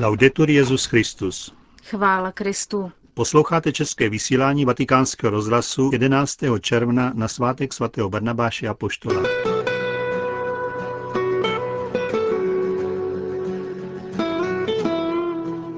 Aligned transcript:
Laudetur 0.00 0.50
Jezus 0.50 0.84
Christus. 0.84 1.54
Chvála 1.84 2.32
Kristu. 2.32 2.92
Posloucháte 3.14 3.72
české 3.72 4.08
vysílání 4.08 4.64
Vatikánského 4.64 5.30
rozhlasu 5.30 5.90
11. 5.92 6.38
června 6.60 7.12
na 7.14 7.28
svátek 7.28 7.72
svatého 7.72 8.10
Barnabáše 8.10 8.68
a 8.68 8.74
Poštola. 8.74 9.22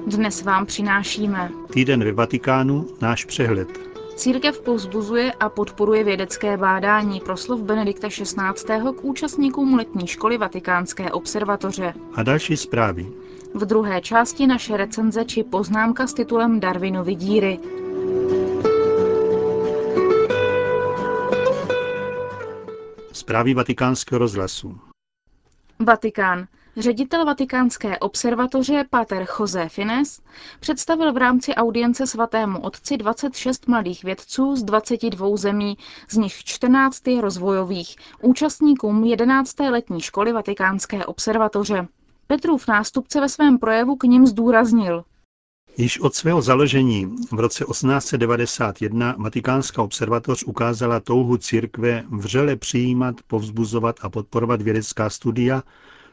Dnes 0.07 0.41
vám 0.43 0.65
přinášíme 0.65 1.51
Týden 1.73 2.03
ve 2.03 2.11
Vatikánu, 2.11 2.87
náš 3.01 3.25
přehled. 3.25 3.90
Církev 4.21 4.61
povzbuzuje 4.61 5.33
a 5.33 5.49
podporuje 5.49 6.03
vědecké 6.03 6.57
bádání 6.57 7.19
proslov 7.19 7.61
Benedikta 7.61 8.07
XVI. 8.09 8.93
k 8.95 9.03
účastníkům 9.03 9.75
letní 9.75 10.07
školy 10.07 10.37
Vatikánské 10.37 11.11
observatoře. 11.11 11.93
A 12.13 12.23
další 12.23 12.57
zprávy. 12.57 13.07
V 13.53 13.65
druhé 13.65 14.01
části 14.01 14.47
naše 14.47 14.77
recenze 14.77 15.25
či 15.25 15.43
poznámka 15.43 16.07
s 16.07 16.13
titulem 16.13 16.59
Darwinovy 16.59 17.15
díry. 17.15 17.59
Zprávy 23.11 23.53
vatikánského 23.53 24.19
rozhlasu. 24.19 24.79
Vatikán. 25.79 26.47
Ředitel 26.77 27.25
vatikánské 27.25 27.99
observatoře 27.99 28.85
Pater 28.89 29.27
José 29.39 29.69
Fines 29.69 30.21
představil 30.59 31.13
v 31.13 31.17
rámci 31.17 31.55
audience 31.55 32.07
svatému 32.07 32.59
otci 32.59 32.97
26 32.97 33.67
mladých 33.67 34.03
vědců 34.03 34.55
z 34.55 34.63
22 34.63 35.37
zemí, 35.37 35.77
z 36.09 36.17
nich 36.17 36.33
14 36.33 37.07
je 37.07 37.21
rozvojových, 37.21 37.95
účastníkům 38.21 39.03
11. 39.03 39.59
letní 39.59 40.01
školy 40.01 40.31
vatikánské 40.31 41.05
observatoře. 41.05 41.87
Petrův 42.27 42.67
nástupce 42.67 43.21
ve 43.21 43.29
svém 43.29 43.57
projevu 43.57 43.95
k 43.95 44.03
ním 44.03 44.27
zdůraznil. 44.27 45.03
Již 45.77 45.99
od 45.99 46.15
svého 46.15 46.41
založení 46.41 47.05
v 47.31 47.39
roce 47.39 47.65
1891 47.65 49.15
Vatikánská 49.17 49.81
observatoř 49.81 50.43
ukázala 50.43 50.99
touhu 50.99 51.37
církve 51.37 52.03
vřele 52.09 52.55
přijímat, 52.55 53.15
povzbuzovat 53.27 53.95
a 54.01 54.09
podporovat 54.09 54.61
vědecká 54.61 55.09
studia, 55.09 55.63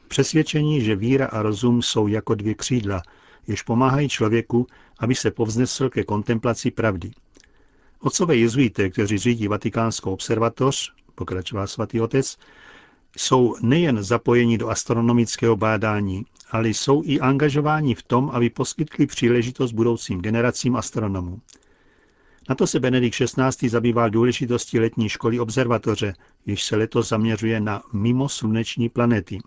přesvědčení, 0.09 0.81
že 0.81 0.97
víra 0.97 1.27
a 1.27 1.43
rozum 1.43 1.83
jsou 1.83 2.07
jako 2.07 2.35
dvě 2.35 2.55
křídla, 2.55 3.03
jež 3.47 3.63
pomáhají 3.63 4.09
člověku, 4.09 4.67
aby 4.99 5.15
se 5.15 5.31
povznesl 5.31 5.89
ke 5.89 6.05
kontemplaci 6.05 6.71
pravdy. 6.71 7.11
Otcové 8.01 8.37
jezuité, 8.37 8.91
kteří 8.91 9.19
řídí 9.19 9.49
Vatikánskou 9.49 10.13
observatoř, 10.13 10.93
pokračoval 11.15 11.67
svatý 11.67 12.01
otec, 12.01 12.37
jsou 13.17 13.55
nejen 13.61 14.03
zapojeni 14.03 14.59
do 14.59 14.69
astronomického 14.69 15.57
bádání, 15.57 16.25
ale 16.51 16.69
jsou 16.69 17.03
i 17.05 17.21
angažováni 17.21 17.95
v 17.95 18.03
tom, 18.03 18.31
aby 18.31 18.51
poskytli 18.51 19.07
příležitost 19.07 19.73
budoucím 19.73 20.21
generacím 20.21 20.77
astronomů. 20.77 21.41
Na 22.49 22.55
to 22.55 22.67
se 22.67 22.81
Benedikt 22.81 23.17
XVI. 23.25 23.69
zabýval 23.69 24.11
důležitostí 24.11 24.81
letní 24.81 25.09
školy 25.09 25.41
observatoře, 25.41 26.15
jež 26.47 26.65
se 26.65 26.77
letos 26.77 27.09
zaměřuje 27.09 27.61
na 27.61 27.83
mimo 27.93 28.29
sluneční 28.29 28.89
planety. 28.89 29.39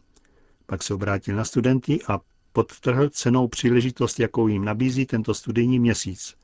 Pak 0.65 0.83
se 0.83 0.93
obrátil 0.93 1.35
na 1.35 1.45
studenty 1.45 1.99
a 2.07 2.19
podtrhl 2.53 3.09
cenou 3.09 3.47
příležitost, 3.47 4.19
jakou 4.19 4.47
jim 4.47 4.65
nabízí 4.65 5.05
tento 5.05 5.33
studijní 5.33 5.79
měsíc. 5.79 6.35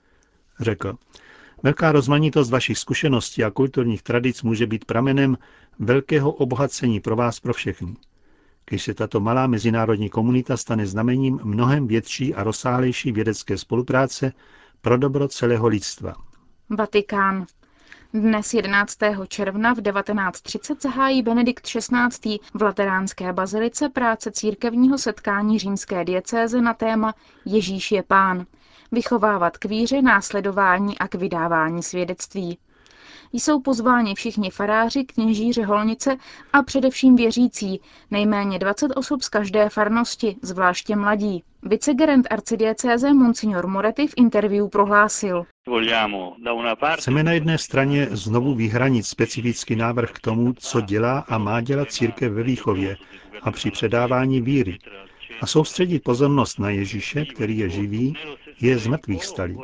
Řekl, 0.60 0.98
velká 1.64 1.92
rozmanitost 1.92 2.52
vašich 2.52 2.78
zkušeností 2.78 3.44
a 3.44 3.52
kulturních 3.52 4.04
tradic 4.04 4.44
může 4.44 4.68
být 4.68 4.86
pramenem 4.86 5.38
velkého 5.80 6.32
obohacení 6.32 7.00
pro 7.00 7.16
vás 7.16 7.40
pro 7.40 7.54
všechny. 7.54 7.96
Když 8.70 8.84
se 8.84 8.94
tato 8.94 9.20
malá 9.20 9.48
mezinárodní 9.48 10.10
komunita 10.10 10.58
stane 10.58 10.88
znamením 10.88 11.40
mnohem 11.44 11.88
větší 11.88 12.34
a 12.36 12.44
rozsáhlejší 12.44 13.12
vědecké 13.12 13.58
spolupráce 13.58 14.34
pro 14.82 14.98
dobro 14.98 15.28
celého 15.28 15.68
lidstva. 15.68 16.14
Vatikán. 16.70 17.46
Dnes 18.22 18.54
11. 18.54 18.98
června 19.28 19.74
v 19.74 19.78
19.30 19.78 20.76
zahájí 20.82 21.22
Benedikt 21.22 21.64
XVI. 21.64 22.40
v 22.54 22.62
Lateránské 22.62 23.34
bazilice 23.34 23.90
práce 23.90 24.32
církevního 24.32 24.98
setkání 24.98 25.60
římské 25.60 26.06
diecéze 26.06 26.62
na 26.62 26.74
téma 26.74 27.14
Ježíš 27.46 27.92
je 27.92 28.04
pán. 28.04 28.46
Vychovávat 28.92 29.58
k 29.58 29.66
víře, 29.66 30.02
následování 30.02 30.98
a 30.98 31.08
k 31.08 31.16
vydávání 31.16 31.84
svědectví. 31.84 32.58
Jsou 33.34 33.62
pozváni 33.62 34.16
všichni 34.16 34.50
faráři, 34.50 35.04
kněží, 35.04 35.54
řeholnice 35.54 36.18
a 36.54 36.64
především 36.64 37.16
věřící, 37.16 37.82
nejméně 38.12 38.60
20 38.60 38.92
osob 38.96 39.22
z 39.22 39.30
každé 39.30 39.70
farnosti, 39.70 40.36
zvláště 40.42 40.96
mladí. 40.96 41.44
Vicegerent 41.64 42.28
arcidiecéze 42.30 43.14
Monsignor 43.14 43.68
Moretti 43.68 44.08
v 44.08 44.14
interview 44.18 44.68
prohlásil. 44.70 45.46
Chceme 46.96 47.24
na 47.24 47.32
jedné 47.32 47.58
straně 47.58 48.08
znovu 48.12 48.56
vyhranit 48.56 49.06
specifický 49.06 49.76
návrh 49.76 50.12
k 50.12 50.20
tomu, 50.20 50.54
co 50.54 50.82
dělá 50.82 51.20
a 51.20 51.38
má 51.38 51.62
dělat 51.62 51.92
církev 51.92 52.34
ve 52.34 52.44
výchově 52.44 52.98
a 53.42 53.52
při 53.52 53.72
předávání 53.72 54.42
víry, 54.42 54.78
a 55.42 55.48
soustředit 55.48 56.04
pozornost 56.04 56.60
na 56.60 56.70
Ježíše, 56.70 57.26
který 57.26 57.58
je 57.58 57.70
živý, 57.70 58.14
je 58.62 58.78
z 58.78 58.88
mrtvých 58.88 59.26
stalý. 59.26 59.58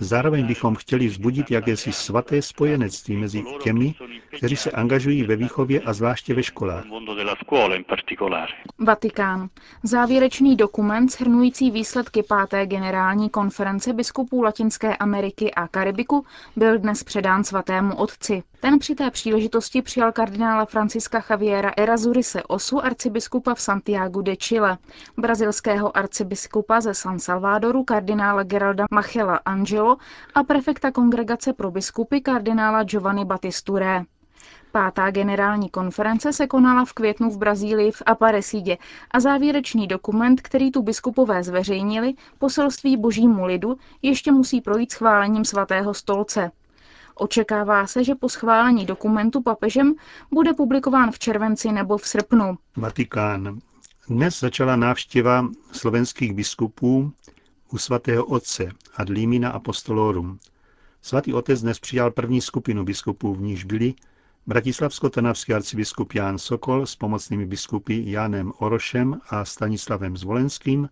Zároveň 0.00 0.46
bychom 0.46 0.74
chtěli 0.74 1.06
vzbudit 1.06 1.50
jakési 1.50 1.92
svaté 1.92 2.42
spojenectví 2.42 3.16
mezi 3.16 3.44
těmi, 3.62 3.94
kteří 4.36 4.56
se 4.56 4.70
angažují 4.70 5.22
ve 5.22 5.36
výchově 5.36 5.80
a 5.80 5.92
zvláště 5.92 6.34
ve 6.34 6.42
školách. 6.42 6.84
Vatikán. 8.78 9.48
Závěrečný 9.82 10.56
dokument 10.56 11.12
shrnující 11.12 11.70
výsledky 11.70 12.22
páté 12.22 12.66
generální 12.66 13.30
konference 13.30 13.92
biskupů 13.92 14.42
Latinské 14.42 14.96
Ameriky 14.96 15.54
a 15.54 15.68
Karibiku 15.68 16.26
byl 16.56 16.78
dnes 16.78 17.04
předán 17.04 17.44
svatému 17.44 17.96
otci. 17.96 18.42
Ten 18.60 18.78
při 18.78 18.94
té 18.94 19.10
příležitosti 19.10 19.82
přijal 19.82 20.12
kardinála 20.12 20.64
Franciska 20.64 21.24
Javiera 21.30 21.72
Erazurise 21.76 22.42
Osu, 22.42 22.84
arcibiskupa 22.84 23.54
v 23.54 23.60
Santiago 23.60 24.22
de 24.22 24.36
Chile, 24.36 24.78
brazilského 25.16 25.96
arcibiskupa 25.96 26.80
ze 26.80 26.94
San 26.94 27.18
Salvadoru 27.18 27.84
kardinála 27.84 28.42
Geralda 28.42 28.84
Machela 28.90 29.36
Angelo 29.36 29.81
a 30.34 30.42
prefekta 30.44 30.90
kongregace 30.90 31.52
pro 31.52 31.70
biskupy 31.70 32.20
kardinála 32.20 32.82
Giovanni 32.82 33.24
Battisture. 33.24 34.04
Pátá 34.72 35.10
generální 35.10 35.70
konference 35.70 36.32
se 36.32 36.46
konala 36.46 36.84
v 36.84 36.92
květnu 36.92 37.30
v 37.30 37.38
Brazílii 37.38 37.90
v 37.90 38.02
Aparecidě 38.06 38.78
a 39.10 39.20
závěrečný 39.20 39.86
dokument, 39.86 40.40
který 40.40 40.70
tu 40.70 40.82
biskupové 40.82 41.42
zveřejnili, 41.44 42.14
poselství 42.38 42.96
božímu 42.96 43.44
lidu, 43.44 43.76
ještě 44.02 44.32
musí 44.32 44.60
projít 44.60 44.92
schválením 44.92 45.44
svatého 45.44 45.94
stolce. 45.94 46.50
Očekává 47.14 47.86
se, 47.86 48.04
že 48.04 48.14
po 48.14 48.28
schválení 48.28 48.86
dokumentu 48.86 49.42
papežem 49.42 49.94
bude 50.30 50.52
publikován 50.54 51.10
v 51.10 51.18
červenci 51.18 51.72
nebo 51.72 51.98
v 51.98 52.06
srpnu. 52.08 52.58
Vatikán. 52.76 53.58
Dnes 54.08 54.40
začala 54.40 54.76
návštěva 54.76 55.46
slovenských 55.72 56.32
biskupů 56.32 57.12
u 57.72 57.78
svatého 57.78 58.24
otce 58.24 58.68
ad 58.96 59.08
limina 59.08 59.50
apostolorum. 59.50 60.38
Svatý 61.02 61.34
otec 61.34 61.60
dnes 61.60 61.78
přijal 61.78 62.10
první 62.10 62.40
skupinu 62.40 62.84
biskupů, 62.84 63.34
v 63.34 63.40
níž 63.40 63.64
byli 63.64 63.94
bratislavsko-trnavský 64.46 65.54
arcibiskup 65.54 66.12
Ján 66.12 66.38
Sokol 66.38 66.86
s 66.86 66.96
pomocnými 66.96 67.46
biskupy 67.46 68.10
Jánem 68.10 68.52
Orošem 68.58 69.20
a 69.28 69.44
Stanislavem 69.44 70.16
Zvolenským, 70.16 70.88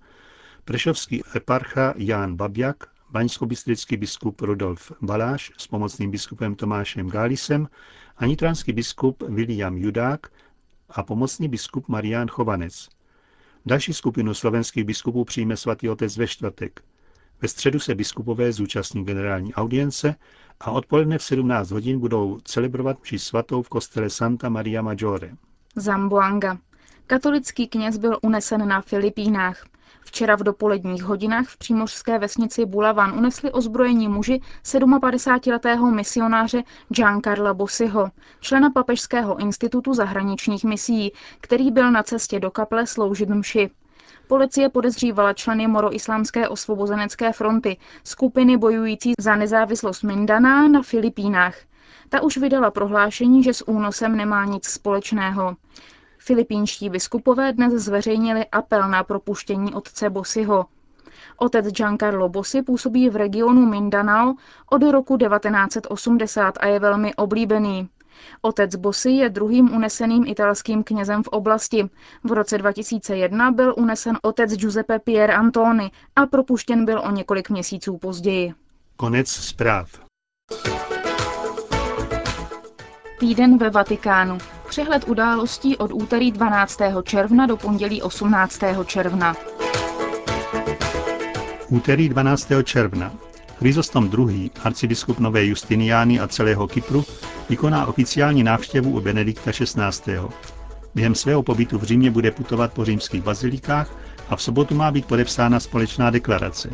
prešovský 0.65 1.23
eparcha 1.35 1.95
Ján 1.97 2.37
Babjak, 2.37 2.85
baňskobistrický 3.11 3.97
biskup 3.97 4.41
Rudolf 4.41 4.93
Baláš 5.03 5.53
s 5.59 5.67
pomocným 5.67 6.11
biskupem 6.11 6.55
Tomášem 6.55 7.11
Gálisem 7.11 7.69
a 8.17 8.27
nitranský 8.27 8.73
biskup 8.73 9.23
William 9.29 9.77
Judák 9.77 10.33
a 10.91 11.03
pomocný 11.03 11.49
biskup 11.49 11.89
Marián 11.89 12.29
Chovanec. 12.29 12.89
Další 13.67 13.93
skupinu 13.95 14.35
slovenských 14.35 14.85
biskupů 14.85 15.25
přijme 15.25 15.57
svatý 15.57 15.89
otec 15.89 16.17
ve 16.17 16.27
čtvrtek. 16.27 16.83
Ve 17.43 17.49
středu 17.49 17.79
se 17.79 17.95
biskupové 17.95 18.53
zúčastní 18.53 19.05
generální 19.05 19.55
audience 19.55 20.15
a 20.61 20.71
odpoledne 20.71 21.19
v 21.19 21.23
17 21.23 21.71
hodin 21.71 22.01
budou 22.01 22.41
celebrovat 22.45 22.99
při 22.99 23.19
svatou 23.19 23.63
v 23.63 23.69
kostele 23.69 24.11
Santa 24.11 24.49
Maria 24.49 24.83
Maggiore. 24.83 25.31
Zamboanga. 25.77 26.59
Katolický 27.07 27.69
kněz 27.69 27.99
byl 27.99 28.19
unesen 28.23 28.69
na 28.69 28.81
Filipínách. 28.81 29.65
Včera 30.11 30.37
v 30.37 30.43
dopoledních 30.43 31.03
hodinách 31.03 31.49
v 31.49 31.57
přímořské 31.57 32.19
vesnici 32.19 32.67
Bulavan 32.67 33.19
unesli 33.19 33.53
ozbrojení 33.53 34.09
muži 34.09 34.41
57-letého 34.65 35.91
misionáře 35.91 36.63
Giancarla 36.89 37.55
Bosiho, 37.55 38.11
člena 38.41 38.71
Papežského 38.71 39.39
institutu 39.39 39.95
zahraničních 39.95 40.65
misií, 40.65 41.13
který 41.41 41.71
byl 41.71 41.91
na 41.91 42.03
cestě 42.03 42.41
do 42.41 42.51
kaple 42.51 42.87
sloužit 42.87 43.29
mši. 43.29 43.71
Policie 44.27 44.69
podezřívala 44.69 45.33
členy 45.33 45.67
Moroislámské 45.67 46.49
osvobozenecké 46.49 47.33
fronty, 47.33 47.77
skupiny 48.05 48.57
bojující 48.57 49.13
za 49.19 49.37
nezávislost 49.37 50.03
Mindaná 50.03 50.69
na 50.69 50.83
Filipínách. 50.83 51.57
Ta 52.09 52.23
už 52.23 52.37
vydala 52.37 52.71
prohlášení, 52.71 53.43
že 53.43 53.55
s 53.55 53.69
únosem 53.69 54.17
nemá 54.17 54.45
nic 54.45 54.65
společného. 54.67 55.57
Filipínští 56.23 56.91
biskupové 56.91 57.53
dnes 57.53 57.73
zveřejnili 57.73 58.47
apel 58.47 58.89
na 58.89 59.05
propuštění 59.05 59.75
otce 59.75 60.11
Bosiho. 60.11 60.67
Otec 61.37 61.67
Giancarlo 61.67 62.29
Bossi 62.29 62.63
působí 62.63 63.11
v 63.11 63.17
regionu 63.17 63.67
Mindanao 63.67 64.35
od 64.71 64.83
roku 64.83 65.17
1980 65.17 66.55
a 66.61 66.67
je 66.67 66.79
velmi 66.79 67.15
oblíbený. 67.15 67.89
Otec 68.43 68.77
Bosy 68.77 69.11
je 69.11 69.29
druhým 69.29 69.75
uneseným 69.75 70.27
italským 70.27 70.85
knězem 70.85 71.23
v 71.23 71.29
oblasti. 71.29 71.91
V 72.25 72.33
roce 72.33 72.59
2001 72.59 73.51
byl 73.51 73.75
unesen 73.77 74.19
otec 74.23 74.53
Giuseppe 74.53 74.99
Pier 74.99 75.31
Antoni 75.31 75.91
a 76.17 76.27
propuštěn 76.27 76.85
byl 76.85 77.03
o 77.05 77.11
několik 77.11 77.51
měsíců 77.51 77.99
později. 77.99 78.55
Konec 78.97 79.29
zpráv. 79.29 80.01
Týden 83.19 83.59
ve 83.59 83.71
Vatikánu. 83.71 84.39
Přehled 84.71 85.09
událostí 85.09 85.77
od 85.77 85.93
úterý 85.93 86.33
12. 86.33 86.79
června 87.03 87.47
do 87.47 87.57
pondělí 87.57 88.03
18. 88.03 88.61
června. 88.87 89.37
Úterý 91.69 92.09
12. 92.09 92.49
června. 92.65 93.13
Chryzostom 93.59 94.11
II., 94.19 94.51
arcibiskup 94.65 95.19
Nové 95.19 95.45
Justiniány 95.45 96.21
a 96.21 96.29
celého 96.29 96.69
Kypru, 96.69 97.05
vykoná 97.49 97.87
oficiální 97.87 98.43
návštěvu 98.43 98.91
u 98.91 99.01
Benedikta 99.01 99.53
XVI. 99.53 100.19
Během 100.95 101.15
svého 101.15 101.43
pobytu 101.43 101.79
v 101.79 101.83
Římě 101.83 102.11
bude 102.11 102.31
putovat 102.31 102.73
po 102.73 102.85
římských 102.85 103.23
bazilikách 103.23 103.91
a 104.29 104.37
v 104.37 104.43
sobotu 104.43 104.75
má 104.75 104.91
být 104.91 105.07
podepsána 105.07 105.61
společná 105.61 106.11
deklarace. 106.11 106.71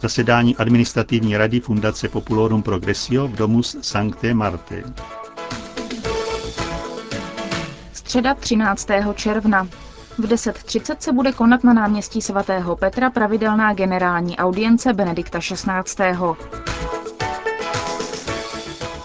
Zasedání 0.00 0.56
administrativní 0.56 1.36
rady 1.36 1.60
Fundace 1.60 2.08
Populorum 2.08 2.62
Progressio 2.62 3.28
v 3.28 3.32
domu 3.32 3.62
Sancte 3.62 4.34
Marte. 4.34 4.82
Středa 8.14 8.34
13. 8.34 8.88
června. 9.14 9.64
V 10.18 10.20
10.30 10.20 10.96
se 10.98 11.12
bude 11.12 11.32
konat 11.32 11.64
na 11.64 11.72
náměstí 11.72 12.22
svatého 12.22 12.76
Petra 12.76 13.10
pravidelná 13.10 13.74
generální 13.74 14.36
audience 14.36 14.92
Benedikta 14.92 15.38
XVI. 15.38 16.18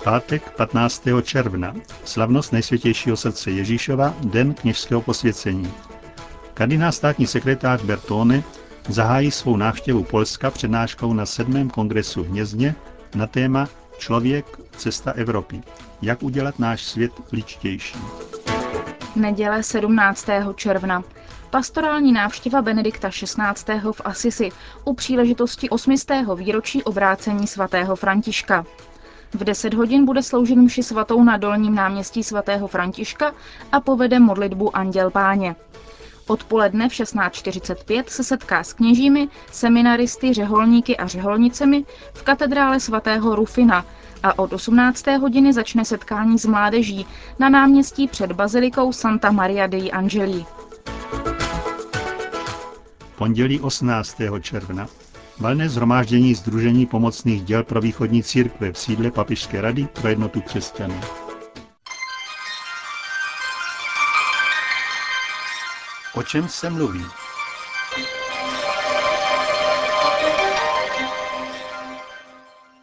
Pátek 0.04 0.52
15. 0.52 1.04
června. 1.24 1.76
Slavnost 2.04 2.54
nejsvětějšího 2.54 3.18
srdce 3.18 3.52
Ježíšova, 3.52 4.14
Den 4.24 4.54
kněžského 4.54 5.02
posvěcení. 5.02 5.74
Kardinál 6.54 6.92
státní 6.92 7.28
sekretář 7.28 7.82
Bertone 7.84 8.44
zahájí 8.90 9.32
svou 9.32 9.58
návštěvu 9.58 10.04
Polska 10.04 10.52
přednáškou 10.52 11.14
na 11.14 11.26
7. 11.26 11.70
kongresu 11.70 12.24
v 12.24 12.28
Hnězdě 12.28 12.76
na 13.16 13.28
téma 13.28 13.68
Člověk, 13.98 14.46
cesta 14.78 15.12
Evropy. 15.12 15.62
Jak 16.02 16.24
udělat 16.24 16.60
náš 16.60 16.84
svět 16.84 17.12
ličtější. 17.32 17.98
Neděle 19.20 19.64
17. 19.64 20.26
června. 20.56 21.04
Pastorální 21.50 22.12
návštěva 22.12 22.62
Benedikta 22.62 23.10
XVI. 23.10 23.80
v 23.92 24.02
Asisi 24.06 24.50
u 24.86 24.94
příležitosti 24.94 25.70
8. 25.70 25.96
výročí 26.36 26.84
obrácení 26.84 27.48
svatého 27.48 27.96
Františka. 27.96 28.66
V 29.34 29.44
10 29.44 29.74
hodin 29.74 30.06
bude 30.06 30.24
sloužit 30.24 30.56
mši 30.56 30.84
svatou 30.84 31.24
na 31.24 31.38
dolním 31.38 31.76
náměstí 31.76 32.24
svatého 32.24 32.68
Františka 32.68 33.34
a 33.72 33.80
povede 33.80 34.20
modlitbu 34.20 34.76
Anděl 34.78 35.10
Páně. 35.12 35.56
Odpoledne 36.28 36.90
v 36.90 36.92
16.45 36.92 38.04
se 38.08 38.24
setká 38.24 38.64
s 38.64 38.74
kněžími, 38.74 39.28
seminaristy, 39.52 40.34
řeholníky 40.34 40.98
a 40.98 41.08
řeholnicemi 41.08 41.86
v 42.14 42.24
katedrále 42.24 42.80
svatého 42.80 43.36
Rufina 43.36 43.86
a 44.24 44.40
od 44.40 44.54
18. 44.54 45.08
hodiny 45.08 45.54
začne 45.54 45.86
setkání 45.86 46.40
s 46.40 46.46
mládeží 46.46 47.06
na 47.40 47.50
náměstí 47.50 48.08
před 48.08 48.32
bazilikou 48.32 48.92
Santa 48.94 49.32
Maria 49.32 49.68
dei 49.68 49.92
Angeli. 49.92 50.46
Pondělí 53.18 53.60
18. 53.60 54.18
června. 54.42 54.88
Valné 55.40 55.70
zhromáždění 55.70 56.36
Združení 56.36 56.86
pomocných 56.86 57.44
děl 57.44 57.64
pro 57.64 57.82
východní 57.82 58.24
církve 58.24 58.72
v 58.72 58.78
sídle 58.78 59.12
Papižské 59.12 59.62
rady 59.62 59.88
pro 60.02 60.10
jednotu 60.10 60.42
křesťanů. 60.42 61.00
O 66.16 66.24
čem 66.24 66.48
se 66.48 66.70
mluví? 66.70 67.06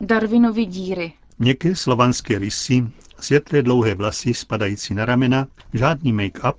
Darwinovy 0.01 0.65
díry. 0.65 1.13
Měkké 1.39 1.77
slovanské 1.77 2.39
rysy, 2.39 2.87
světlé 3.21 3.63
dlouhé 3.63 3.95
vlasy 3.95 4.35
spadající 4.35 4.95
na 4.95 5.05
ramena, 5.05 5.47
žádný 5.73 6.13
make-up, 6.13 6.55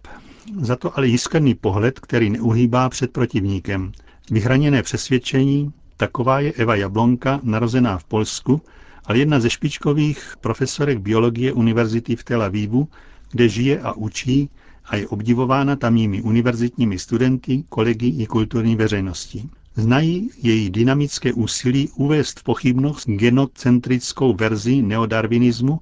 za 0.61 0.75
to 0.75 0.97
ale 0.97 1.07
jiskrný 1.07 1.55
pohled, 1.55 1.99
který 1.99 2.29
neuhýbá 2.29 2.89
před 2.89 3.11
protivníkem. 3.11 3.91
Vyhraněné 4.31 4.83
přesvědčení, 4.83 5.73
taková 5.97 6.39
je 6.39 6.53
Eva 6.53 6.75
Jablonka, 6.75 7.39
narozená 7.43 7.97
v 7.97 8.03
Polsku, 8.03 8.61
ale 9.05 9.17
jedna 9.17 9.39
ze 9.39 9.49
špičkových 9.49 10.33
profesorek 10.41 10.99
biologie 10.99 11.53
univerzity 11.53 12.15
v 12.15 12.23
Tel 12.23 12.43
Avivu, 12.43 12.87
kde 13.31 13.49
žije 13.49 13.79
a 13.79 13.93
učí 13.93 14.49
a 14.85 14.95
je 14.95 15.07
obdivována 15.07 15.75
tamními 15.75 16.21
univerzitními 16.21 16.99
studenty, 16.99 17.63
kolegy 17.69 18.07
i 18.07 18.25
kulturní 18.25 18.75
veřejností. 18.75 19.49
Znají 19.79 20.29
její 20.43 20.69
dynamické 20.69 21.33
úsilí 21.33 21.89
uvést 21.95 22.39
v 22.39 22.43
pochybnost 22.43 23.07
genocentrickou 23.09 24.33
verzi 24.33 24.81
neodarwinismu, 24.81 25.79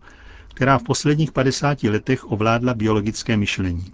která 0.47 0.77
v 0.77 0.83
posledních 0.83 1.31
50 1.31 1.83
letech 1.83 2.31
ovládla 2.31 2.73
biologické 2.73 3.37
myšlení. 3.37 3.85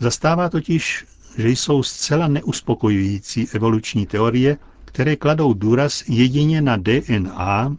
Zastává 0.00 0.48
totiž, 0.48 1.06
že 1.38 1.48
jsou 1.48 1.82
zcela 1.82 2.28
neuspokojující 2.28 3.48
evoluční 3.54 4.06
teorie, 4.06 4.56
které 4.84 5.16
kladou 5.16 5.52
důraz 5.54 6.04
jedině 6.08 6.62
na 6.62 6.76
DNA, 6.76 7.76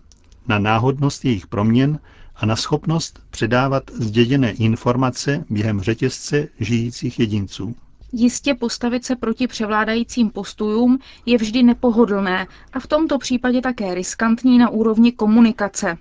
na 0.48 0.60
náhodnost 0.60 1.26
jejich 1.26 1.48
proměn 1.48 2.00
a 2.36 2.46
na 2.46 2.56
schopnost 2.56 3.20
předávat 3.30 3.84
zděděné 3.94 4.52
informace 4.52 5.46
během 5.50 5.82
řetězce 5.82 6.48
žijících 6.60 7.20
jedinců. 7.20 7.76
Jistě 8.12 8.54
postavit 8.54 9.06
se 9.06 9.16
proti 9.16 9.48
převládajícím 9.48 10.30
postojům 10.30 11.00
je 11.26 11.38
vždy 11.38 11.64
nepohodlné 11.64 12.48
a 12.74 12.80
v 12.80 12.88
tomto 12.88 13.18
případě 13.18 13.62
také 13.62 13.94
riskantní 13.94 14.58
na 14.58 14.70
úrovni 14.70 15.12
komunikace. 15.12 15.98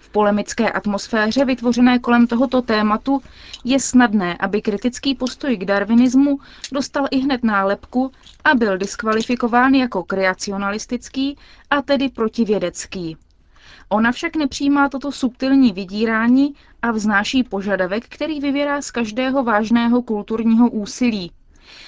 V 0.00 0.10
polemické 0.10 0.72
atmosféře 0.72 1.44
vytvořené 1.44 1.98
kolem 1.98 2.26
tohoto 2.26 2.62
tématu 2.62 3.22
je 3.64 3.80
snadné, 3.80 4.36
aby 4.40 4.62
kritický 4.62 5.14
postoj 5.14 5.56
k 5.56 5.64
darwinismu 5.64 6.38
dostal 6.72 7.06
i 7.10 7.18
hned 7.18 7.44
nálepku 7.44 8.12
a 8.44 8.54
byl 8.54 8.78
diskvalifikován 8.78 9.74
jako 9.74 10.02
kreacionalistický 10.02 11.36
a 11.70 11.82
tedy 11.82 12.08
protivědecký. 12.08 13.16
Ona 13.88 14.12
však 14.12 14.36
nepřijímá 14.36 14.88
toto 14.88 15.12
subtilní 15.12 15.72
vydírání 15.72 16.54
a 16.82 16.90
vznáší 16.90 17.42
požadavek, 17.42 18.04
který 18.08 18.40
vyvěrá 18.40 18.82
z 18.82 18.90
každého 18.90 19.44
vážného 19.44 20.02
kulturního 20.02 20.70
úsilí. 20.70 21.32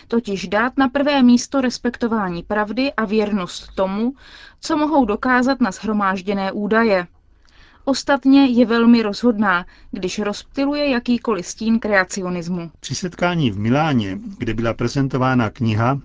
Totiž 0.08 0.48
dát 0.48 0.72
na 0.78 0.88
prvé 0.88 1.22
místo 1.22 1.60
respektování 1.60 2.42
pravdy 2.42 2.92
a 2.92 3.04
věrnost 3.04 3.74
tomu, 3.74 4.14
co 4.60 4.76
mohou 4.76 5.04
dokázat 5.04 5.60
na 5.60 5.70
shromážděné 5.70 6.52
údaje. 6.52 7.06
Ostatně 7.84 8.46
je 8.46 8.66
velmi 8.66 9.02
rozhodná, 9.02 9.66
když 9.90 10.18
rozptiluje 10.18 10.90
jakýkoliv 10.90 11.46
stín 11.46 11.78
kreacionismu. 11.78 12.70
Při 12.80 12.94
setkání 12.94 13.50
v 13.50 13.58
Miláně, 13.58 14.18
kde 14.38 14.54
byla 14.54 14.74
prezentována 14.74 15.50
kniha 15.50 16.00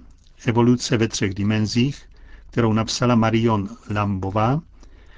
Evoluce 0.45 0.97
ve 0.97 1.07
třech 1.07 1.33
dimenzích, 1.33 2.09
kterou 2.51 2.73
napsala 2.73 3.15
Marion 3.15 3.69
Lambová, 3.95 4.61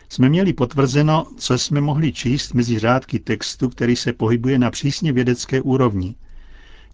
jsme 0.09 0.29
měli 0.29 0.53
potvrzeno, 0.53 1.27
co 1.37 1.57
jsme 1.57 1.81
mohli 1.81 2.13
číst 2.13 2.53
mezi 2.53 2.79
řádky 2.79 3.19
textu, 3.19 3.69
který 3.69 3.95
se 3.95 4.13
pohybuje 4.13 4.59
na 4.59 4.71
přísně 4.71 5.13
vědecké 5.13 5.61
úrovni. 5.61 6.15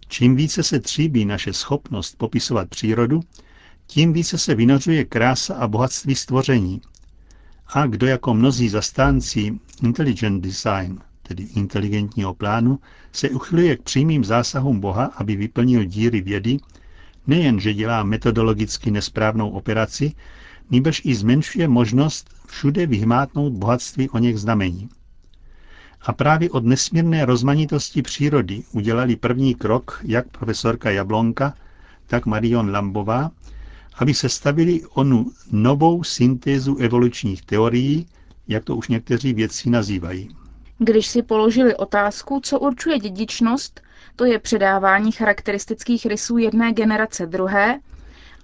Čím 0.08 0.36
více 0.36 0.62
se 0.62 0.80
tříbí 0.80 1.24
naše 1.24 1.52
schopnost 1.52 2.18
popisovat 2.18 2.68
přírodu, 2.68 3.20
tím 3.86 4.12
více 4.12 4.38
se 4.38 4.54
vynořuje 4.54 5.04
krása 5.04 5.54
a 5.54 5.68
bohatství 5.68 6.14
stvoření. 6.14 6.80
A 7.66 7.86
kdo 7.86 8.06
jako 8.06 8.34
mnozí 8.34 8.68
zastánci 8.68 9.58
intelligent 9.82 10.42
design, 10.44 10.98
tedy 11.22 11.42
inteligentního 11.42 12.34
plánu, 12.34 12.78
se 13.12 13.30
uchyluje 13.30 13.76
k 13.76 13.82
přímým 13.82 14.24
zásahům 14.24 14.80
Boha, 14.80 15.04
aby 15.04 15.36
vyplnil 15.36 15.84
díry 15.84 16.20
vědy, 16.20 16.58
nejen, 17.26 17.60
že 17.60 17.74
dělá 17.74 18.02
metodologicky 18.04 18.90
nesprávnou 18.90 19.50
operaci, 19.50 20.12
nýbrž 20.70 21.02
i 21.04 21.14
zmenšuje 21.14 21.68
možnost 21.68 22.34
všude 22.46 22.86
vyhmátnout 22.86 23.52
bohatství 23.52 24.10
o 24.10 24.18
něch 24.18 24.38
znamení. 24.38 24.88
A 26.06 26.12
právě 26.12 26.50
od 26.50 26.64
nesmírné 26.64 27.24
rozmanitosti 27.24 28.02
přírody 28.02 28.62
udělali 28.72 29.16
první 29.16 29.54
krok 29.54 30.00
jak 30.04 30.28
profesorka 30.28 30.90
Jablonka, 30.90 31.54
tak 32.06 32.26
Marion 32.26 32.70
Lambová, 32.70 33.30
aby 33.98 34.14
se 34.14 34.28
stavili 34.28 34.80
onu 34.94 35.32
novou 35.52 36.04
syntézu 36.04 36.76
evolučních 36.76 37.42
teorií, 37.42 38.06
jak 38.48 38.64
to 38.64 38.76
už 38.76 38.88
někteří 38.88 39.32
vědci 39.32 39.70
nazývají. 39.70 40.28
Když 40.78 41.06
si 41.06 41.22
položili 41.22 41.76
otázku, 41.76 42.40
co 42.42 42.58
určuje 42.60 42.98
dědičnost, 42.98 43.80
to 44.16 44.24
je 44.24 44.38
předávání 44.38 45.12
charakteristických 45.12 46.06
rysů 46.06 46.38
jedné 46.38 46.72
generace 46.72 47.26
druhé, 47.26 47.80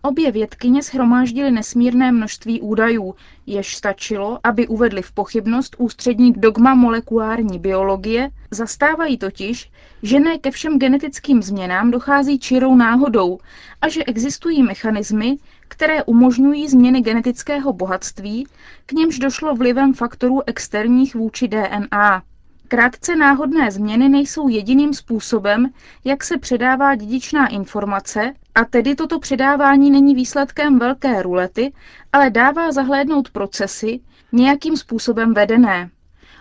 Obě 0.03 0.33
vědkyně 0.33 0.83
shromáždily 0.83 1.51
nesmírné 1.51 2.13
množství 2.13 2.61
údajů, 2.61 3.15
jež 3.47 3.77
stačilo, 3.77 4.39
aby 4.45 4.67
uvedli 4.69 5.03
v 5.03 5.13
pochybnost 5.13 5.77
ústřední 5.79 6.33
dogma 6.33 6.75
molekulární 6.75 7.59
biologie, 7.59 8.31
zastávají 8.51 9.19
totiž, 9.19 9.71
že 10.03 10.21
ne 10.21 10.39
ke 10.39 10.51
všem 10.51 10.79
genetickým 10.79 11.43
změnám 11.43 11.91
dochází 11.91 12.39
čirou 12.39 12.77
náhodou 12.77 13.39
a 13.81 13.89
že 13.89 14.05
existují 14.05 14.63
mechanismy, 14.63 15.37
které 15.69 16.05
umožňují 16.05 16.69
změny 16.69 17.01
genetického 17.01 17.73
bohatství, 17.73 18.47
k 18.87 18.93
němž 18.93 19.19
došlo 19.19 19.55
vlivem 19.55 19.95
faktorů 19.95 20.41
externích 20.47 21.15
vůči 21.15 21.49
DNA. 21.49 22.23
Krátce 22.71 23.17
náhodné 23.17 23.71
změny 23.71 24.09
nejsou 24.09 24.49
jediným 24.49 24.95
způsobem, 24.95 25.71
jak 26.05 26.25
se 26.25 26.39
předává 26.39 26.95
dědičná 26.95 27.47
informace, 27.47 28.33
a 28.55 28.65
tedy 28.65 28.95
toto 28.95 29.19
předávání 29.19 29.91
není 29.91 30.15
výsledkem 30.15 30.79
velké 30.79 31.23
rulety, 31.23 31.73
ale 32.13 32.31
dává 32.31 32.73
zahlédnout 32.73 33.31
procesy, 33.31 34.01
nějakým 34.33 34.77
způsobem 34.77 35.35
vedené. 35.35 35.91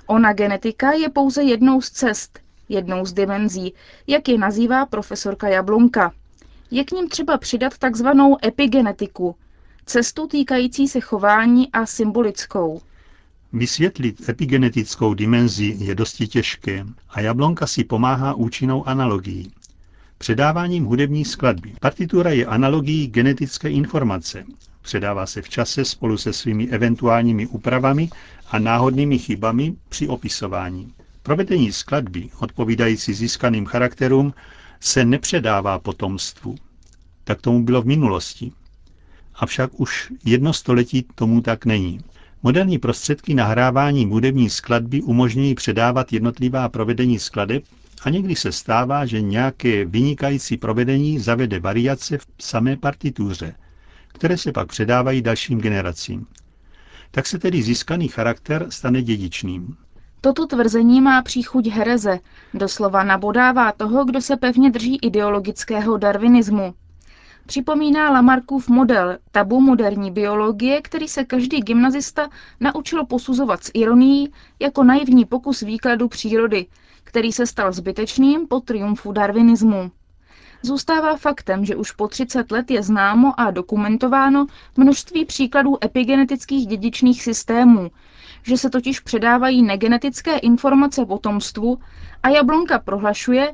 Ona 0.08 0.34
genetika 0.34 0.92
je 0.92 1.10
pouze 1.10 1.44
jednou 1.44 1.82
z 1.82 1.90
cest, 1.90 2.40
jednou 2.70 3.06
z 3.06 3.14
dimenzí, 3.14 3.74
jak 4.08 4.28
je 4.30 4.38
nazývá 4.38 4.86
profesorka 4.86 5.48
Jablonka. 5.48 6.12
Je 6.72 6.84
k 6.84 6.92
ním 6.92 7.10
třeba 7.10 7.38
přidat 7.38 7.78
takzvanou 7.78 8.38
epigenetiku, 8.46 9.36
cestu 9.86 10.28
týkající 10.28 10.88
se 10.88 11.00
chování 11.00 11.72
a 11.72 11.86
symbolickou. 11.86 12.82
Vysvětlit 13.54 14.30
epigenetickou 14.30 15.14
dimenzi 15.14 15.76
je 15.80 15.96
dosti 15.96 16.28
těžké 16.28 16.86
a 17.10 17.22
Jablonka 17.22 17.68
si 17.68 17.84
pomáhá 17.84 18.34
účinnou 18.34 18.88
analogií. 18.88 19.52
Předáváním 20.18 20.86
hudební 20.86 21.26
skladby. 21.26 21.74
Partitura 21.82 22.30
je 22.30 22.46
analogií 22.46 23.08
genetické 23.08 23.70
informace. 23.70 24.46
Předává 24.82 25.26
se 25.26 25.42
v 25.42 25.50
čase 25.50 25.86
spolu 25.86 26.18
se 26.18 26.34
svými 26.34 26.68
eventuálními 26.68 27.48
úpravami 27.48 28.10
a 28.52 28.60
náhodnými 28.60 29.20
chybami 29.20 29.76
při 29.90 30.08
opisování. 30.08 30.94
Provedení 31.24 31.72
skladby, 31.72 32.30
odpovídající 32.40 33.14
získaným 33.14 33.66
charakterům, 33.66 34.34
se 34.80 35.06
nepředává 35.06 35.80
potomstvu. 35.80 36.56
Tak 37.24 37.42
tomu 37.42 37.64
bylo 37.64 37.82
v 37.82 37.86
minulosti. 37.86 38.52
Avšak 39.36 39.80
už 39.80 40.12
jedno 40.26 40.54
století 40.54 41.06
tomu 41.16 41.42
tak 41.42 41.66
není. 41.66 42.02
Moderní 42.44 42.78
prostředky 42.78 43.34
nahrávání 43.34 44.06
hudební 44.06 44.50
skladby 44.50 45.02
umožňují 45.02 45.56
předávat 45.56 46.14
jednotlivá 46.14 46.70
provedení 46.70 47.20
skladeb 47.20 47.64
a 48.04 48.10
někdy 48.10 48.36
se 48.36 48.52
stává, 48.52 49.06
že 49.06 49.22
nějaké 49.22 49.86
vynikající 49.86 50.58
provedení 50.58 51.20
zavede 51.20 51.60
variace 51.60 52.18
v 52.18 52.26
samé 52.40 52.78
partituře, 52.78 53.56
které 54.08 54.38
se 54.38 54.52
pak 54.52 54.68
předávají 54.68 55.22
dalším 55.22 55.60
generacím. 55.60 56.26
Tak 57.12 57.28
se 57.28 57.40
tedy 57.40 57.64
získaný 57.64 58.08
charakter 58.08 58.66
stane 58.70 59.02
dědičným. 59.02 59.76
Toto 60.22 60.48
tvrzení 60.48 61.02
má 61.02 61.22
příchuť 61.22 61.68
hereze, 61.68 62.20
doslova 62.54 63.04
nabodává 63.04 63.72
toho, 63.72 64.06
kdo 64.06 64.22
se 64.22 64.38
pevně 64.38 64.72
drží 64.72 64.98
ideologického 65.02 65.98
darwinismu. 65.98 66.74
Připomíná 67.50 68.10
Lamarckův 68.12 68.70
model 68.70 69.18
tabu 69.32 69.60
moderní 69.62 70.12
biologie, 70.12 70.82
který 70.82 71.08
se 71.08 71.24
každý 71.26 71.60
gymnazista 71.60 72.30
naučil 72.60 73.06
posuzovat 73.06 73.64
s 73.64 73.72
ironií 73.74 74.34
jako 74.60 74.84
naivní 74.84 75.26
pokus 75.26 75.62
výkladu 75.62 76.08
přírody, 76.08 76.66
který 77.04 77.32
se 77.32 77.46
stal 77.48 77.72
zbytečným 77.72 78.48
po 78.48 78.60
triumfu 78.60 79.12
darwinismu. 79.12 79.92
Zůstává 80.62 81.16
faktem, 81.18 81.66
že 81.66 81.76
už 81.76 81.92
po 81.92 82.08
30 82.08 82.52
let 82.52 82.72
je 82.72 82.84
známo 82.84 83.40
a 83.40 83.52
dokumentováno 83.52 84.46
množství 84.78 85.26
příkladů 85.26 85.78
epigenetických 85.86 86.68
dědičných 86.68 87.24
systémů, 87.24 87.92
že 88.44 88.58
se 88.58 88.70
totiž 88.70 89.00
předávají 89.00 89.62
negenetické 89.64 90.38
informace 90.38 91.06
potomstvu 91.06 91.78
a 92.24 92.30
Jablonka 92.30 92.80
prohlašuje, 92.80 93.52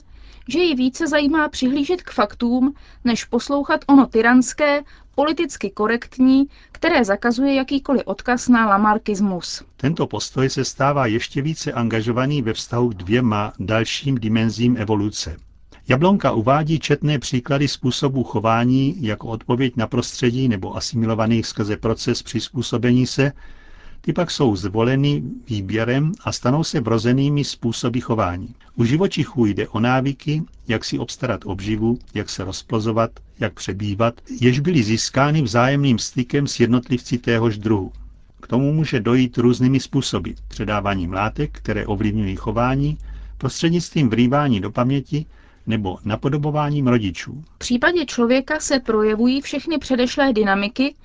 že 0.50 0.60
ji 0.60 0.76
více 0.76 1.08
zajímá 1.08 1.50
přihlížet 1.50 2.02
k 2.02 2.12
faktům, 2.12 2.74
než 3.04 3.26
poslouchat 3.26 3.82
ono 3.88 4.06
tyranské, 4.06 4.84
politicky 5.16 5.70
korektní, 5.70 6.46
které 6.72 7.06
zakazuje 7.06 7.54
jakýkoliv 7.54 8.04
odkaz 8.06 8.48
na 8.48 8.68
lamarkismus. 8.68 9.64
Tento 9.78 10.08
postoj 10.08 10.50
se 10.50 10.66
stává 10.66 11.06
ještě 11.06 11.42
více 11.42 11.74
angažovaný 11.74 12.42
ve 12.42 12.54
vztahu 12.54 12.90
k 12.90 12.94
dvěma 12.94 13.54
dalším 13.60 14.16
dimenzím 14.16 14.78
evoluce. 14.78 15.38
Jablonka 15.88 16.32
uvádí 16.32 16.80
četné 16.80 17.20
příklady 17.20 17.68
způsobů 17.68 18.24
chování 18.24 18.96
jako 19.04 19.28
odpověď 19.28 19.76
na 19.76 19.88
prostředí 19.88 20.48
nebo 20.48 20.78
asimilovaných 20.78 21.48
skrze 21.48 21.78
proces 21.78 22.24
přizpůsobení 22.24 23.08
se, 23.08 23.32
ty 24.06 24.14
pak 24.14 24.32
jsou 24.32 24.56
zvoleny 24.56 25.24
výběrem 25.50 26.12
a 26.26 26.32
stanou 26.32 26.64
se 26.64 26.80
vrozenými 26.82 27.44
způsoby 27.44 28.00
chování. 28.00 28.56
U 28.76 28.86
živočichů 28.86 29.46
jde 29.46 29.68
o 29.68 29.80
návyky, 29.80 30.44
jak 30.68 30.86
si 30.86 31.00
obstarat 31.00 31.42
obživu, 31.46 32.00
jak 32.14 32.30
se 32.30 32.44
rozplozovat, 32.44 33.12
jak 33.40 33.54
přebývat, 33.54 34.22
jež 34.42 34.60
byly 34.60 34.84
získány 34.84 35.42
vzájemným 35.42 36.00
stykem 36.00 36.48
s 36.48 36.60
jednotlivci 36.60 37.18
téhož 37.18 37.58
druhu. 37.58 37.92
K 38.42 38.48
tomu 38.48 38.74
může 38.74 39.00
dojít 39.00 39.38
různými 39.38 39.80
způsoby. 39.80 40.32
Předáváním 40.48 41.14
látek, 41.14 41.50
které 41.52 41.86
ovlivňují 41.86 42.36
chování, 42.36 42.98
prostřednictvím 43.38 44.10
vrývání 44.10 44.62
do 44.62 44.72
paměti 44.72 45.26
nebo 45.68 45.98
napodobováním 46.06 46.88
rodičů. 46.88 47.44
V 47.56 47.58
případě 47.58 48.06
člověka 48.06 48.60
se 48.60 48.80
projevují 48.80 49.42
všechny 49.42 49.78
předešlé 49.78 50.34
dynamiky, 50.34 50.96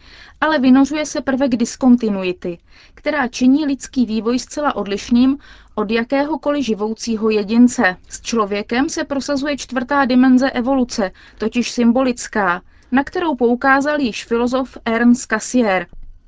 ale 0.40 0.58
vynořuje 0.58 1.06
se 1.06 1.20
prvek 1.20 1.50
diskontinuity, 1.50 2.58
která 2.94 3.28
činí 3.28 3.66
lidský 3.66 4.06
vývoj 4.06 4.38
zcela 4.38 4.76
odlišným 4.76 5.38
od 5.74 5.90
jakéhokoliv 5.90 6.64
živoucího 6.64 7.30
jedince. 7.30 7.96
S 8.08 8.20
člověkem 8.20 8.88
se 8.88 9.04
prosazuje 9.04 9.56
čtvrtá 9.56 10.04
dimenze 10.04 10.50
evoluce, 10.50 11.10
totiž 11.38 11.70
symbolická, 11.70 12.62
na 12.92 13.04
kterou 13.04 13.34
poukázal 13.34 14.00
již 14.00 14.24
filozof 14.24 14.78
Ernst 14.84 15.26
Cassier, 15.26 15.86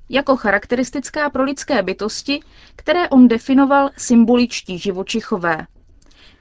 jako 0.09 0.37
charakteristická 0.37 1.31
pro 1.31 1.45
lidské 1.45 1.83
bytosti, 1.83 2.41
které 2.77 3.09
on 3.09 3.29
definoval 3.29 3.91
symboličtí 3.97 4.79
živočichové. 4.79 5.67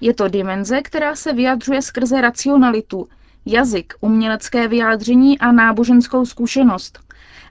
Je 0.02 0.14
to 0.14 0.28
dimenze, 0.28 0.82
která 0.82 1.16
se 1.16 1.34
vyjadřuje 1.34 1.82
skrze 1.82 2.22
racionalitu, 2.22 3.08
jazyk, 3.46 3.94
umělecké 4.02 4.68
vyjádření 4.68 5.40
a 5.40 5.52
náboženskou 5.52 6.26
zkušenost 6.26 7.00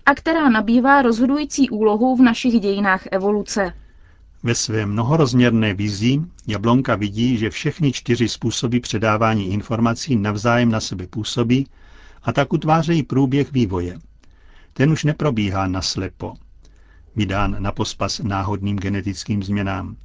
a 0.06 0.14
která 0.14 0.48
nabývá 0.48 1.02
rozhodující 1.02 1.70
úlohu 1.70 2.16
v 2.16 2.22
našich 2.22 2.60
dějinách 2.60 3.02
evoluce. 3.10 3.72
Ve 4.42 4.54
své 4.54 4.86
mnohorozměrné 4.86 5.74
vizi 5.74 6.20
Jablonka 6.46 6.94
vidí, 6.96 7.36
že 7.36 7.50
všechny 7.50 7.92
čtyři 7.92 8.28
způsoby 8.28 8.78
předávání 8.78 9.52
informací 9.52 10.16
navzájem 10.16 10.70
na 10.70 10.80
sebe 10.80 11.06
působí 11.06 11.66
a 12.22 12.32
tak 12.32 12.52
utvářejí 12.52 13.02
průběh 13.02 13.52
vývoje. 13.52 13.98
Ten 14.72 14.90
už 14.90 15.04
neprobíhá 15.04 15.66
naslepo, 15.66 16.34
vydán 17.16 17.56
na 17.58 17.72
pospas 17.72 18.18
náhodným 18.18 18.76
genetickým 18.78 19.42
změnám. 19.42 19.96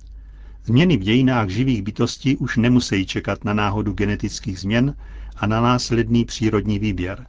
Změny 0.66 0.98
v 0.98 1.00
dějinách 1.00 1.50
živých 1.50 1.82
bytostí 1.82 2.38
už 2.38 2.58
nemusí 2.58 3.06
čekat 3.06 3.46
na 3.46 3.54
náhodu 3.54 3.94
genetických 3.94 4.60
změn 4.60 4.96
a 5.36 5.48
na 5.48 5.62
následný 5.62 6.26
přírodní 6.26 6.80
výběr. 6.80 7.26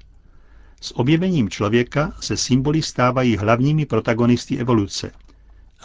S 0.81 0.97
objevením 0.99 1.50
člověka 1.50 2.12
se 2.21 2.37
symboly 2.37 2.83
stávají 2.83 3.37
hlavními 3.37 3.87
protagonisty 3.87 4.59
evoluce. 4.59 5.11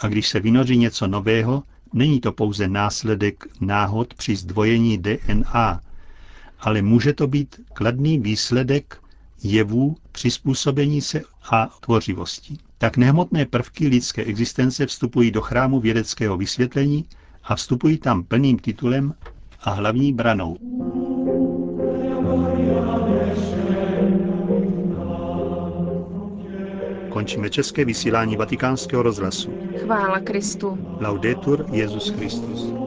A 0.00 0.08
když 0.08 0.28
se 0.28 0.40
vynoří 0.40 0.76
něco 0.76 1.06
nového, 1.06 1.62
není 1.92 2.20
to 2.20 2.32
pouze 2.32 2.68
následek 2.68 3.44
náhod 3.60 4.14
při 4.14 4.36
zdvojení 4.36 4.98
DNA, 4.98 5.80
ale 6.60 6.82
může 6.82 7.12
to 7.12 7.26
být 7.26 7.60
kladný 7.72 8.18
výsledek 8.18 8.98
jevů, 9.42 9.96
přizpůsobení 10.12 11.00
se 11.00 11.22
a 11.50 11.66
tvořivosti. 11.80 12.56
Tak 12.78 12.96
nehmotné 12.96 13.46
prvky 13.46 13.88
lidské 13.88 14.24
existence 14.24 14.86
vstupují 14.86 15.30
do 15.30 15.40
chrámu 15.40 15.80
vědeckého 15.80 16.36
vysvětlení 16.36 17.04
a 17.44 17.54
vstupují 17.56 17.98
tam 17.98 18.22
plným 18.24 18.58
titulem 18.58 19.14
a 19.62 19.70
hlavní 19.70 20.12
branou. 20.12 20.56
Končíme 27.08 27.50
české 27.50 27.84
vysílání 27.84 28.36
vatikánského 28.36 29.02
rozhlasu. 29.02 29.52
Chvála 29.84 30.20
Kristu. 30.20 30.78
Laudetur 31.00 31.66
Jezus 31.72 32.08
Christus. 32.08 32.81